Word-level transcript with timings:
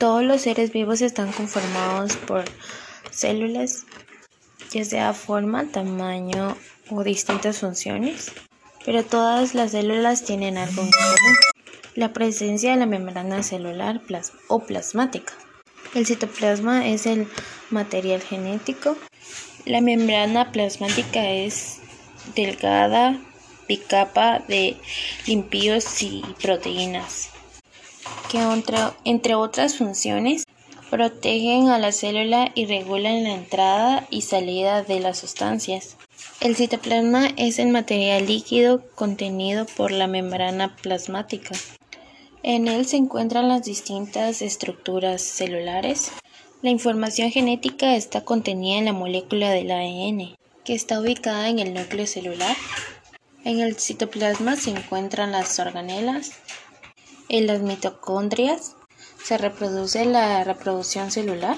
Todos 0.00 0.22
los 0.22 0.40
seres 0.40 0.72
vivos 0.72 1.02
están 1.02 1.30
conformados 1.30 2.16
por 2.16 2.44
células, 3.10 3.84
ya 4.70 4.82
sea 4.82 5.12
forma, 5.12 5.66
tamaño 5.66 6.56
o 6.88 7.04
distintas 7.04 7.58
funciones, 7.58 8.32
pero 8.86 9.04
todas 9.04 9.54
las 9.54 9.72
células 9.72 10.24
tienen 10.24 10.56
algo 10.56 10.80
en 10.80 10.90
común, 10.90 11.36
la 11.96 12.14
presencia 12.14 12.70
de 12.70 12.78
la 12.78 12.86
membrana 12.86 13.42
celular 13.42 14.00
o 14.48 14.60
plasmática. 14.60 15.34
El 15.94 16.06
citoplasma 16.06 16.88
es 16.88 17.04
el 17.04 17.28
material 17.68 18.22
genético. 18.22 18.96
La 19.66 19.82
membrana 19.82 20.50
plasmática 20.50 21.28
es 21.28 21.80
delgada, 22.34 23.20
bicapa 23.68 24.38
de 24.48 24.78
limpios 25.26 26.00
y 26.00 26.24
proteínas 26.40 27.28
que 28.30 28.40
entre 29.04 29.34
otras 29.34 29.76
funciones 29.76 30.44
protegen 30.90 31.68
a 31.68 31.78
la 31.78 31.92
célula 31.92 32.50
y 32.54 32.66
regulan 32.66 33.22
la 33.22 33.34
entrada 33.34 34.06
y 34.10 34.22
salida 34.22 34.82
de 34.82 35.00
las 35.00 35.18
sustancias. 35.18 35.96
El 36.40 36.56
citoplasma 36.56 37.28
es 37.36 37.58
el 37.58 37.68
material 37.68 38.26
líquido 38.26 38.82
contenido 38.94 39.66
por 39.76 39.92
la 39.92 40.06
membrana 40.06 40.76
plasmática. 40.76 41.54
En 42.42 42.68
él 42.68 42.86
se 42.86 42.96
encuentran 42.96 43.48
las 43.48 43.62
distintas 43.62 44.42
estructuras 44.42 45.22
celulares. 45.22 46.10
La 46.62 46.70
información 46.70 47.30
genética 47.30 47.94
está 47.94 48.22
contenida 48.22 48.78
en 48.78 48.86
la 48.86 48.92
molécula 48.92 49.50
del 49.50 49.70
ADN, 49.70 50.36
que 50.64 50.74
está 50.74 51.00
ubicada 51.00 51.48
en 51.48 51.58
el 51.58 51.74
núcleo 51.74 52.06
celular. 52.06 52.56
En 53.44 53.60
el 53.60 53.76
citoplasma 53.78 54.56
se 54.56 54.70
encuentran 54.70 55.32
las 55.32 55.58
organelas, 55.58 56.32
en 57.30 57.46
las 57.46 57.60
mitocondrias 57.62 58.74
se 59.22 59.38
reproduce 59.38 60.04
la 60.04 60.42
reproducción 60.42 61.12
celular. 61.12 61.56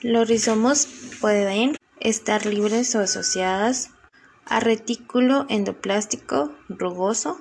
Los 0.00 0.28
rizomos 0.28 0.86
pueden 1.20 1.76
estar 1.98 2.46
libres 2.46 2.94
o 2.94 3.00
asociadas 3.00 3.90
a 4.46 4.60
retículo 4.60 5.46
endoplástico 5.48 6.54
rugoso. 6.68 7.40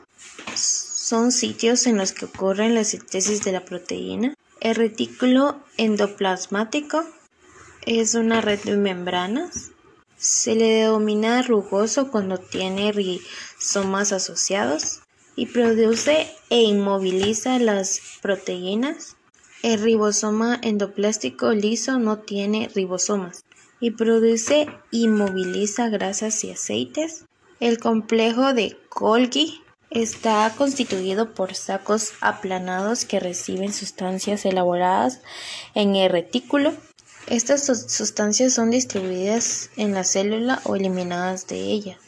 Son 0.56 1.32
sitios 1.32 1.86
en 1.86 1.98
los 1.98 2.12
que 2.12 2.26
ocurre 2.26 2.70
la 2.70 2.84
síntesis 2.84 3.44
de 3.44 3.52
la 3.52 3.64
proteína. 3.64 4.34
El 4.60 4.74
retículo 4.74 5.60
endoplasmático 5.78 7.04
es 7.86 8.16
una 8.16 8.42
red 8.42 8.60
de 8.64 8.78
membranas. 8.78 9.72
Se 10.18 10.56
le 10.56 10.70
denomina 10.70 11.44
rugoso 11.44 12.10
cuando 12.10 12.40
tiene 12.40 12.92
rizomas 12.92 14.12
asociados 14.12 15.02
y 15.38 15.46
produce 15.46 16.28
e 16.50 16.64
inmoviliza 16.64 17.60
las 17.60 18.02
proteínas. 18.22 19.16
El 19.64 19.80
ribosoma 19.82 20.60
endoplástico 20.62 21.52
liso 21.52 22.00
no 22.00 22.18
tiene 22.18 22.70
ribosomas 22.76 23.46
y 23.80 23.92
produce 23.92 24.62
e 24.64 24.70
inmoviliza 24.92 25.90
grasas 25.90 26.44
y 26.44 26.52
aceites. 26.52 27.26
El 27.60 27.80
complejo 27.80 28.54
de 28.54 28.78
Golgi 28.90 29.62
está 29.92 30.52
constituido 30.58 31.34
por 31.34 31.54
sacos 31.54 32.14
aplanados 32.20 33.06
que 33.06 33.20
reciben 33.20 33.74
sustancias 33.74 34.44
elaboradas 34.44 35.22
en 35.76 35.96
el 35.96 36.10
retículo. 36.10 36.74
Estas 37.28 37.66
sustancias 37.66 38.54
son 38.54 38.72
distribuidas 38.72 39.70
en 39.78 39.94
la 39.94 40.04
célula 40.04 40.62
o 40.64 40.76
eliminadas 40.76 41.46
de 41.46 41.58
ella. 41.58 42.00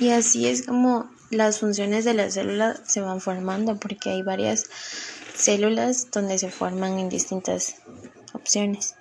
Y 0.00 0.10
así 0.10 0.46
es 0.46 0.66
como 0.66 1.10
las 1.32 1.60
funciones 1.60 2.04
de 2.04 2.14
la 2.14 2.30
célula 2.30 2.76
se 2.84 3.00
van 3.00 3.20
formando 3.20 3.76
porque 3.76 4.10
hay 4.10 4.22
varias 4.22 4.64
células 5.34 6.10
donde 6.10 6.38
se 6.38 6.50
forman 6.50 6.98
en 6.98 7.08
distintas 7.08 7.76
opciones. 8.34 8.96